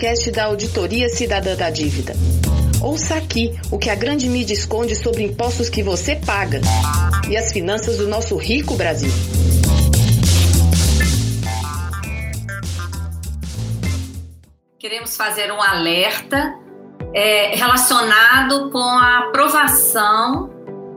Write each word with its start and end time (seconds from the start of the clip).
podcast 0.00 0.30
da 0.30 0.44
Auditoria 0.44 1.10
Cidadã 1.10 1.54
da 1.54 1.68
Dívida. 1.68 2.14
Ouça 2.80 3.16
aqui 3.16 3.52
o 3.70 3.78
que 3.78 3.90
a 3.90 3.94
grande 3.94 4.30
mídia 4.30 4.54
esconde 4.54 4.96
sobre 4.96 5.24
impostos 5.24 5.68
que 5.68 5.82
você 5.82 6.16
paga 6.16 6.58
e 7.28 7.36
as 7.36 7.52
finanças 7.52 7.98
do 7.98 8.08
nosso 8.08 8.34
rico 8.38 8.76
Brasil. 8.76 9.10
Queremos 14.78 15.14
fazer 15.18 15.52
um 15.52 15.60
alerta 15.60 16.54
é, 17.12 17.54
relacionado 17.54 18.70
com 18.70 18.78
a 18.78 19.28
aprovação 19.28 20.48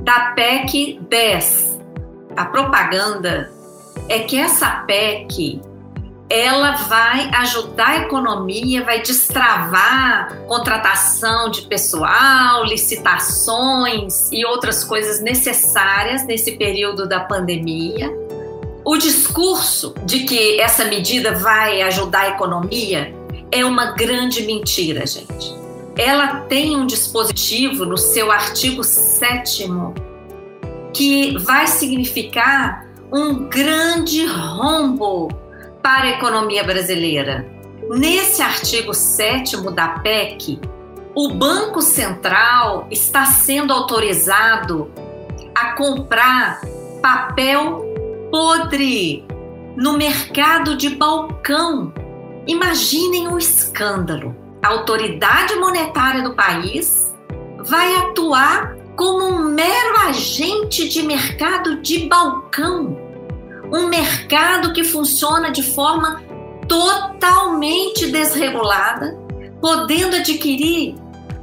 da 0.00 0.32
PEC 0.34 1.00
10. 1.06 1.80
A 2.34 2.46
propaganda 2.46 3.52
é 4.08 4.20
que 4.20 4.38
essa 4.38 4.70
PEC 4.86 5.60
ela 6.28 6.72
vai 6.72 7.30
ajudar 7.34 7.88
a 7.88 7.96
economia, 7.98 8.84
vai 8.84 9.00
destravar 9.00 10.36
contratação 10.48 11.50
de 11.50 11.62
pessoal, 11.62 12.64
licitações 12.64 14.30
e 14.32 14.44
outras 14.44 14.82
coisas 14.82 15.20
necessárias 15.20 16.26
nesse 16.26 16.52
período 16.52 17.08
da 17.08 17.20
pandemia. 17.20 18.10
O 18.84 18.96
discurso 18.96 19.94
de 20.04 20.20
que 20.24 20.60
essa 20.60 20.84
medida 20.84 21.32
vai 21.32 21.82
ajudar 21.82 22.22
a 22.22 22.28
economia 22.30 23.14
é 23.52 23.64
uma 23.64 23.92
grande 23.92 24.42
mentira, 24.42 25.06
gente. 25.06 25.54
Ela 25.96 26.40
tem 26.42 26.76
um 26.76 26.86
dispositivo 26.86 27.84
no 27.84 27.96
seu 27.96 28.30
artigo 28.30 28.82
7 28.82 29.68
que 30.92 31.38
vai 31.38 31.66
significar 31.66 32.86
um 33.12 33.48
grande 33.48 34.26
rombo 34.26 35.45
para 35.86 36.06
a 36.06 36.10
economia 36.10 36.64
brasileira. 36.64 37.46
Nesse 37.88 38.42
artigo 38.42 38.92
7 38.92 39.56
da 39.70 40.00
PEC, 40.00 40.60
o 41.14 41.34
Banco 41.34 41.80
Central 41.80 42.88
está 42.90 43.26
sendo 43.26 43.72
autorizado 43.72 44.90
a 45.54 45.76
comprar 45.76 46.60
papel 47.00 47.84
podre 48.32 49.24
no 49.76 49.96
mercado 49.96 50.76
de 50.76 50.90
balcão. 50.90 51.94
Imaginem 52.48 53.28
o 53.28 53.38
escândalo. 53.38 54.34
A 54.64 54.70
autoridade 54.70 55.54
monetária 55.54 56.20
do 56.20 56.34
país 56.34 57.14
vai 57.64 57.94
atuar 57.94 58.74
como 58.96 59.24
um 59.24 59.50
mero 59.50 60.00
agente 60.08 60.88
de 60.88 61.04
mercado 61.04 61.80
de 61.80 62.08
balcão 62.08 63.05
um 63.72 63.88
mercado 63.88 64.72
que 64.72 64.84
funciona 64.84 65.50
de 65.50 65.62
forma 65.62 66.22
totalmente 66.68 68.10
desregulada, 68.10 69.18
podendo 69.60 70.16
adquirir 70.16 70.94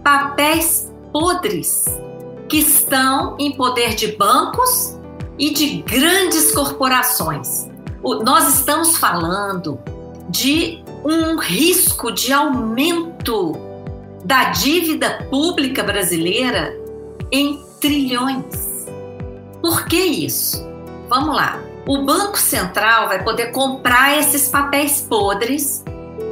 papéis 0.03 0.91
podres 1.11 1.85
que 2.49 2.57
estão 2.57 3.35
em 3.39 3.55
poder 3.55 3.95
de 3.95 4.07
bancos 4.15 4.97
e 5.37 5.51
de 5.51 5.81
grandes 5.81 6.51
corporações. 6.51 7.69
nós 8.03 8.59
estamos 8.59 8.97
falando 8.97 9.79
de 10.29 10.83
um 11.05 11.37
risco 11.37 12.11
de 12.11 12.31
aumento 12.31 13.53
da 14.23 14.51
dívida 14.51 15.27
pública 15.29 15.83
brasileira 15.83 16.77
em 17.31 17.63
trilhões. 17.79 18.87
Por 19.61 19.85
que 19.85 19.97
isso? 19.97 20.72
Vamos 21.13 21.35
lá 21.35 21.59
o 21.85 21.99
Banco 21.99 22.39
Central 22.39 23.07
vai 23.07 23.23
poder 23.23 23.51
comprar 23.51 24.17
esses 24.17 24.47
papéis 24.47 25.01
podres 25.01 25.83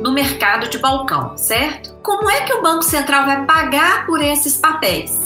no 0.01 0.11
mercado 0.11 0.69
de 0.69 0.79
balcão, 0.79 1.37
certo? 1.37 1.93
Como 2.01 2.27
é 2.27 2.41
que 2.41 2.53
o 2.53 2.63
Banco 2.63 2.81
Central 2.81 3.25
vai 3.25 3.45
pagar 3.45 4.07
por 4.07 4.19
esses 4.21 4.57
papéis? 4.57 5.19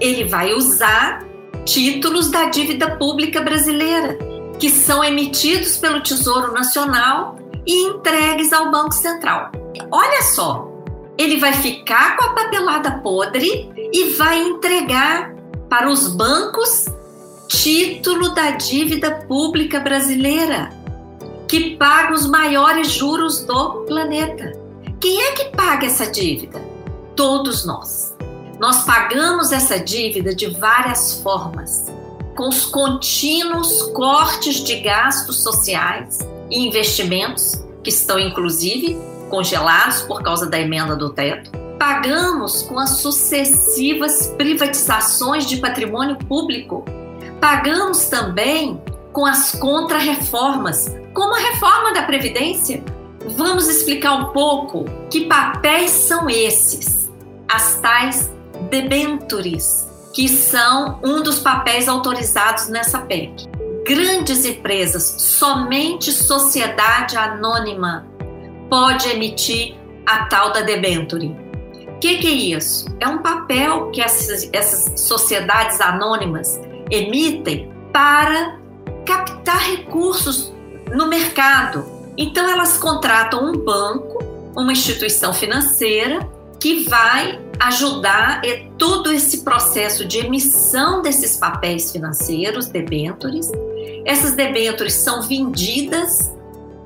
Ele 0.00 0.24
vai 0.24 0.54
usar 0.54 1.26
títulos 1.66 2.30
da 2.30 2.46
dívida 2.46 2.96
pública 2.96 3.42
brasileira, 3.42 4.16
que 4.58 4.70
são 4.70 5.04
emitidos 5.04 5.76
pelo 5.76 6.02
Tesouro 6.02 6.52
Nacional 6.52 7.36
e 7.66 7.82
entregues 7.82 8.50
ao 8.50 8.70
Banco 8.70 8.94
Central. 8.94 9.50
Olha 9.90 10.22
só, 10.22 10.70
ele 11.18 11.36
vai 11.36 11.52
ficar 11.52 12.16
com 12.16 12.24
a 12.24 12.34
papelada 12.34 12.92
podre 13.02 13.70
e 13.92 14.14
vai 14.14 14.38
entregar 14.38 15.34
para 15.68 15.90
os 15.90 16.08
bancos 16.08 16.86
título 17.50 18.32
da 18.32 18.52
dívida 18.52 19.10
pública 19.10 19.80
brasileira, 19.80 20.70
que 21.48 21.76
paga 21.76 22.14
os 22.14 22.24
maiores 22.24 22.92
juros 22.92 23.44
do 23.44 23.84
planeta. 23.86 24.52
Quem 25.00 25.20
é 25.20 25.32
que 25.32 25.44
paga 25.56 25.86
essa 25.86 26.06
dívida? 26.06 26.62
Todos 27.16 27.66
nós. 27.66 28.16
Nós 28.60 28.84
pagamos 28.84 29.50
essa 29.50 29.80
dívida 29.80 30.32
de 30.32 30.46
várias 30.46 31.20
formas, 31.22 31.92
com 32.36 32.48
os 32.48 32.66
contínuos 32.66 33.82
cortes 33.94 34.62
de 34.62 34.76
gastos 34.76 35.42
sociais 35.42 36.20
e 36.48 36.64
investimentos, 36.64 37.60
que 37.82 37.90
estão 37.90 38.18
inclusive 38.18 38.96
congelados 39.28 40.02
por 40.02 40.22
causa 40.22 40.46
da 40.46 40.60
emenda 40.60 40.94
do 40.94 41.10
teto. 41.10 41.50
Pagamos 41.80 42.62
com 42.62 42.78
as 42.78 43.00
sucessivas 43.00 44.28
privatizações 44.36 45.46
de 45.46 45.56
patrimônio 45.56 46.16
público 46.16 46.84
Pagamos 47.40 48.04
também 48.04 48.80
com 49.12 49.24
as 49.24 49.52
contrarreformas, 49.52 50.94
como 51.14 51.34
a 51.34 51.38
reforma 51.38 51.92
da 51.94 52.02
Previdência. 52.02 52.84
Vamos 53.36 53.66
explicar 53.66 54.12
um 54.14 54.32
pouco 54.32 54.84
que 55.10 55.26
papéis 55.26 55.90
são 55.90 56.28
esses, 56.28 57.10
as 57.48 57.80
tais 57.80 58.30
debentures, 58.70 59.88
que 60.12 60.28
são 60.28 61.00
um 61.02 61.22
dos 61.22 61.38
papéis 61.38 61.88
autorizados 61.88 62.68
nessa 62.68 62.98
PEC. 62.98 63.48
Grandes 63.86 64.44
empresas, 64.44 65.02
somente 65.02 66.12
sociedade 66.12 67.16
anônima 67.16 68.06
pode 68.68 69.08
emitir 69.08 69.76
a 70.06 70.26
tal 70.26 70.52
da 70.52 70.60
debenture. 70.60 71.34
O 71.88 71.98
que, 72.00 72.18
que, 72.18 72.26
é 72.26 72.56
isso? 72.56 72.86
É 73.00 73.08
um 73.08 73.18
papel 73.18 73.90
que 73.90 74.00
essas, 74.00 74.48
essas 74.52 75.00
sociedades 75.00 75.80
anônimas 75.80 76.58
emitem 76.90 77.70
para 77.92 78.58
captar 79.06 79.60
recursos 79.70 80.52
no 80.92 81.06
mercado. 81.06 81.84
Então, 82.16 82.48
elas 82.48 82.76
contratam 82.76 83.44
um 83.44 83.56
banco, 83.56 84.22
uma 84.56 84.72
instituição 84.72 85.32
financeira, 85.32 86.28
que 86.58 86.84
vai 86.84 87.40
ajudar 87.58 88.42
todo 88.76 89.12
esse 89.12 89.42
processo 89.42 90.04
de 90.04 90.18
emissão 90.18 91.02
desses 91.02 91.36
papéis 91.36 91.90
financeiros, 91.92 92.66
debêntures. 92.66 93.50
Essas 94.04 94.32
debêntures 94.32 94.94
são 94.94 95.22
vendidas 95.22 96.32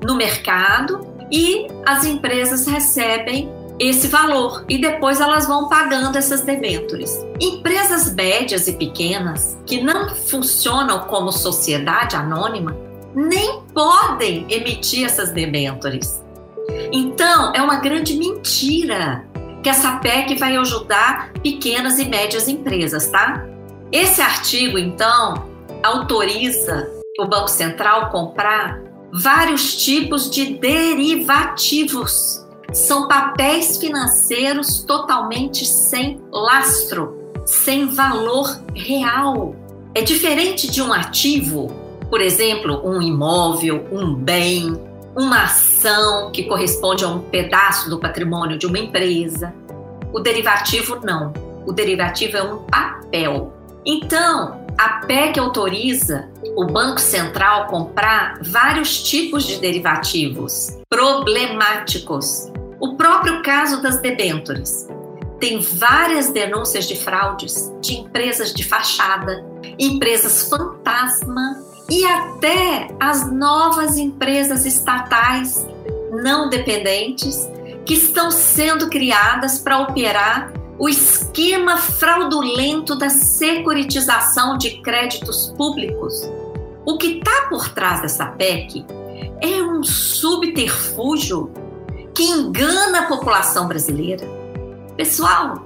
no 0.03 0.15
mercado 0.15 1.07
e 1.31 1.67
as 1.85 2.05
empresas 2.05 2.67
recebem 2.67 3.49
esse 3.79 4.07
valor 4.07 4.65
e 4.69 4.77
depois 4.77 5.19
elas 5.19 5.47
vão 5.47 5.67
pagando 5.67 6.17
essas 6.17 6.41
debêntures. 6.41 7.25
Empresas 7.39 8.13
médias 8.13 8.67
e 8.67 8.73
pequenas 8.73 9.57
que 9.65 9.81
não 9.81 10.15
funcionam 10.15 10.99
como 11.01 11.31
sociedade 11.31 12.15
anônima 12.15 12.75
nem 13.13 13.61
podem 13.73 14.45
emitir 14.49 15.05
essas 15.05 15.31
debêntures. 15.31 16.23
Então, 16.91 17.53
é 17.53 17.61
uma 17.61 17.77
grande 17.77 18.17
mentira 18.17 19.25
que 19.61 19.69
essa 19.69 19.97
PEC 19.97 20.35
vai 20.35 20.55
ajudar 20.57 21.31
pequenas 21.41 21.97
e 21.97 22.05
médias 22.05 22.47
empresas, 22.47 23.07
tá? 23.07 23.45
Esse 23.91 24.21
artigo, 24.21 24.77
então, 24.77 25.49
autoriza 25.83 26.89
o 27.19 27.25
Banco 27.25 27.47
Central 27.47 28.09
comprar 28.09 28.81
vários 29.13 29.75
tipos 29.83 30.29
de 30.29 30.57
derivativos 30.57 32.44
são 32.73 33.07
papéis 33.07 33.77
financeiros 33.77 34.83
totalmente 34.83 35.65
sem 35.65 36.21
lastro, 36.31 37.31
sem 37.45 37.87
valor 37.87 38.59
real. 38.73 39.55
É 39.93 40.01
diferente 40.01 40.69
de 40.69 40.81
um 40.81 40.91
ativo, 40.91 41.67
por 42.09 42.21
exemplo, 42.21 42.81
um 42.83 43.01
imóvel, 43.01 43.87
um 43.91 44.13
bem, 44.13 44.73
uma 45.15 45.43
ação 45.43 46.31
que 46.31 46.43
corresponde 46.43 47.05
a 47.05 47.07
um 47.07 47.19
pedaço 47.19 47.89
do 47.89 47.99
patrimônio 47.99 48.57
de 48.57 48.67
uma 48.67 48.77
empresa. 48.77 49.53
O 50.13 50.19
derivativo 50.19 50.99
não. 51.03 51.33
O 51.65 51.71
derivativo 51.71 52.37
é 52.37 52.43
um 52.43 52.63
papel. 52.63 53.54
Então, 53.85 54.65
a 54.77 55.05
PEC 55.05 55.39
autoriza 55.39 56.27
o 56.55 56.65
Banco 56.65 56.99
Central 56.99 57.67
comprar 57.67 58.39
vários 58.41 59.03
tipos 59.03 59.45
de 59.45 59.59
derivativos 59.59 60.77
problemáticos 60.89 62.51
o 62.79 62.95
próprio 62.95 63.41
caso 63.41 63.81
das 63.81 63.99
debêntures. 63.99 64.87
Tem 65.39 65.59
várias 65.59 66.31
denúncias 66.31 66.87
de 66.87 66.95
fraudes 66.95 67.71
de 67.81 67.95
empresas 67.95 68.53
de 68.53 68.63
fachada, 68.63 69.45
empresas 69.77 70.49
fantasma 70.49 71.63
e 71.89 72.05
até 72.05 72.87
as 72.99 73.31
novas 73.31 73.97
empresas 73.97 74.65
estatais 74.65 75.65
não 76.11 76.49
dependentes 76.49 77.47
que 77.85 77.93
estão 77.93 78.31
sendo 78.31 78.89
criadas 78.89 79.59
para 79.59 79.79
operar 79.79 80.51
o 80.77 80.89
esquema 80.89 81.77
fraudulento 81.77 82.95
da 82.95 83.09
securitização 83.09 84.57
de 84.57 84.81
créditos 84.81 85.53
públicos. 85.57 86.21
O 86.85 86.97
que 86.97 87.17
está 87.17 87.47
por 87.49 87.69
trás 87.69 88.01
dessa 88.01 88.25
PEC 88.25 88.85
é 89.41 89.61
um 89.61 89.83
subterfúgio 89.83 91.51
que 92.13 92.23
engana 92.23 92.99
a 92.99 93.07
população 93.07 93.67
brasileira. 93.67 94.27
Pessoal, 94.95 95.65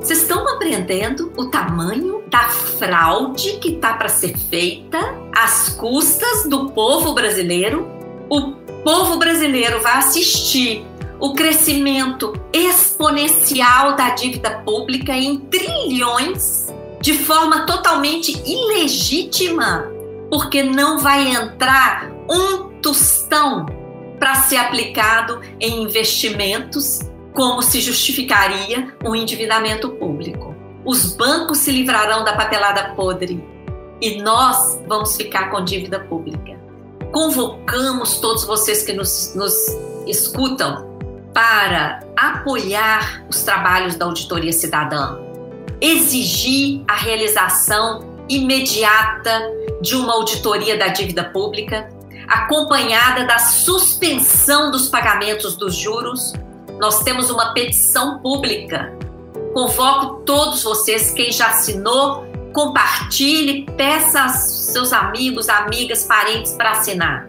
vocês 0.00 0.22
estão 0.22 0.44
compreendendo 0.44 1.32
o 1.36 1.46
tamanho 1.46 2.22
da 2.28 2.48
fraude 2.48 3.58
que 3.58 3.70
está 3.70 3.94
para 3.94 4.08
ser 4.08 4.36
feita 4.36 4.98
às 5.34 5.70
custas 5.70 6.44
do 6.48 6.70
povo 6.70 7.14
brasileiro? 7.14 7.88
O 8.28 8.52
povo 8.84 9.18
brasileiro 9.18 9.80
vai 9.80 9.98
assistir 9.98 10.84
o 11.18 11.32
crescimento 11.32 12.32
exponencial 12.52 13.96
da 13.96 14.10
dívida 14.10 14.62
pública 14.64 15.12
em 15.12 15.38
trilhões 15.38 16.72
de 17.00 17.18
forma 17.18 17.66
totalmente 17.66 18.32
ilegítima, 18.46 19.90
porque 20.30 20.62
não 20.62 20.98
vai 20.98 21.28
entrar 21.28 22.10
um 22.30 22.80
tostão 22.80 23.66
para 24.18 24.36
ser 24.36 24.56
aplicado 24.56 25.40
em 25.60 25.82
investimentos, 25.82 27.00
como 27.34 27.60
se 27.62 27.80
justificaria 27.80 28.94
um 29.04 29.14
endividamento 29.14 29.90
público. 29.90 30.54
Os 30.84 31.14
bancos 31.14 31.58
se 31.58 31.70
livrarão 31.70 32.24
da 32.24 32.34
papelada 32.34 32.94
podre 32.94 33.42
e 34.00 34.22
nós 34.22 34.80
vamos 34.86 35.16
ficar 35.16 35.50
com 35.50 35.64
dívida 35.64 36.00
pública. 36.00 36.58
Convocamos 37.12 38.18
todos 38.18 38.44
vocês 38.44 38.82
que 38.82 38.92
nos, 38.92 39.34
nos 39.34 39.54
escutam 40.06 40.93
para 41.34 42.00
apoiar 42.16 43.24
os 43.28 43.42
trabalhos 43.42 43.96
da 43.96 44.06
auditoria 44.06 44.52
cidadã, 44.52 45.18
exigir 45.80 46.82
a 46.86 46.94
realização 46.94 48.14
imediata 48.28 49.42
de 49.82 49.96
uma 49.96 50.14
auditoria 50.14 50.78
da 50.78 50.88
dívida 50.88 51.24
pública, 51.24 51.88
acompanhada 52.28 53.26
da 53.26 53.38
suspensão 53.38 54.70
dos 54.70 54.88
pagamentos 54.88 55.56
dos 55.56 55.74
juros. 55.74 56.32
Nós 56.78 57.02
temos 57.02 57.28
uma 57.28 57.52
petição 57.52 58.20
pública. 58.20 58.96
Convoco 59.52 60.22
todos 60.24 60.62
vocês, 60.62 61.10
quem 61.10 61.30
já 61.30 61.48
assinou, 61.48 62.24
compartilhe, 62.52 63.66
peça 63.76 64.22
aos 64.22 64.36
seus 64.72 64.92
amigos, 64.92 65.48
amigas, 65.48 66.04
parentes 66.04 66.52
para 66.52 66.70
assinar. 66.70 67.28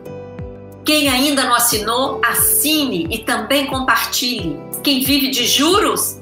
Quem 0.85 1.09
ainda 1.09 1.43
não 1.43 1.55
assinou, 1.55 2.21
assine 2.23 3.07
e 3.09 3.17
também 3.17 3.65
compartilhe. 3.65 4.61
Quem 4.83 5.03
vive 5.03 5.31
de 5.31 5.47
juros, 5.47 6.21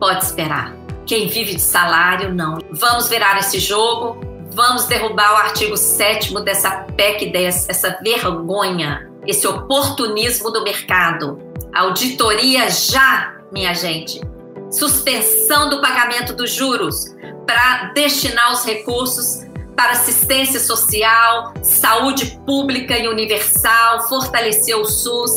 pode 0.00 0.24
esperar. 0.24 0.74
Quem 1.06 1.28
vive 1.28 1.54
de 1.54 1.62
salário, 1.62 2.34
não. 2.34 2.58
Vamos 2.68 3.08
virar 3.08 3.38
esse 3.38 3.60
jogo, 3.60 4.20
vamos 4.50 4.86
derrubar 4.86 5.34
o 5.34 5.36
artigo 5.36 5.76
7 5.76 6.34
dessa 6.42 6.70
PEC 6.96 7.30
10, 7.30 7.68
essa 7.68 7.96
vergonha, 8.02 9.08
esse 9.24 9.46
oportunismo 9.46 10.50
do 10.50 10.64
mercado. 10.64 11.38
Auditoria 11.72 12.68
já, 12.70 13.36
minha 13.52 13.72
gente. 13.72 14.20
Suspensão 14.68 15.70
do 15.70 15.80
pagamento 15.80 16.32
dos 16.32 16.50
juros 16.50 17.14
para 17.46 17.92
destinar 17.94 18.52
os 18.52 18.64
recursos 18.64 19.44
para 19.76 19.92
assistência 19.92 20.60
social, 20.60 21.54
saúde 21.62 22.38
pública 22.46 22.96
e 22.96 23.08
universal, 23.08 24.08
fortalecer 24.08 24.76
o 24.76 24.84
SUS, 24.84 25.30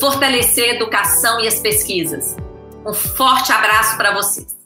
fortalecer 0.00 0.70
a 0.70 0.74
educação 0.74 1.40
e 1.40 1.48
as 1.48 1.58
pesquisas. 1.58 2.36
Um 2.86 2.94
forte 2.94 3.52
abraço 3.52 3.96
para 3.96 4.14
vocês. 4.14 4.57